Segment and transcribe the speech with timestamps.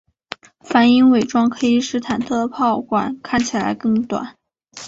[0.61, 4.35] 反影伪装可以使坦克炮管看起来更短。